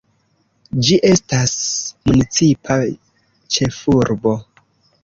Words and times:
Ĝi 0.87 0.97
estas 1.09 1.53
municipa 2.09 2.79
ĉefurbo. 3.59 4.37